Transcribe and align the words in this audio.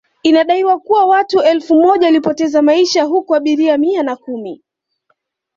Inadaiwa 0.23 0.79
kuwa 0.79 1.05
watu 1.05 1.41
elfu 1.41 1.75
moja 1.75 2.05
walipoteza 2.07 2.61
maisha 2.61 3.03
huku 3.03 3.35
abiria 3.35 3.77
Mia 3.77 4.03
na 4.03 4.15
kumi 4.15 4.63